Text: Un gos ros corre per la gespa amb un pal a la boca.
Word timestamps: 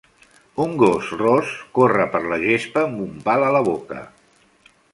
Un 0.63 0.71
gos 0.83 1.09
ros 1.19 1.51
corre 1.79 2.07
per 2.15 2.21
la 2.31 2.39
gespa 2.45 2.85
amb 2.87 3.05
un 3.05 3.13
pal 3.29 3.47
a 3.51 3.53
la 3.57 3.65
boca. 3.69 4.01